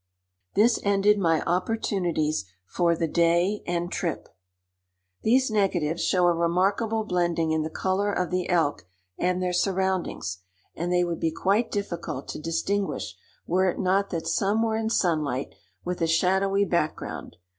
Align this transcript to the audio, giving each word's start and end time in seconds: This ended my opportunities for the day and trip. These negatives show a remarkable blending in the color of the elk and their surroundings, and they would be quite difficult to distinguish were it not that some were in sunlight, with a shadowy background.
This 0.55 0.79
ended 0.81 1.19
my 1.19 1.43
opportunities 1.43 2.45
for 2.65 2.95
the 2.95 3.07
day 3.07 3.61
and 3.67 3.91
trip. 3.91 4.29
These 5.21 5.51
negatives 5.51 6.03
show 6.03 6.25
a 6.25 6.33
remarkable 6.33 7.03
blending 7.03 7.51
in 7.51 7.61
the 7.61 7.69
color 7.69 8.11
of 8.11 8.31
the 8.31 8.49
elk 8.49 8.87
and 9.19 9.43
their 9.43 9.53
surroundings, 9.53 10.39
and 10.73 10.91
they 10.91 11.03
would 11.03 11.19
be 11.19 11.29
quite 11.31 11.69
difficult 11.69 12.27
to 12.29 12.39
distinguish 12.41 13.15
were 13.45 13.69
it 13.69 13.77
not 13.77 14.09
that 14.09 14.25
some 14.25 14.63
were 14.63 14.75
in 14.75 14.89
sunlight, 14.89 15.53
with 15.85 16.01
a 16.01 16.07
shadowy 16.07 16.65
background. 16.65 17.37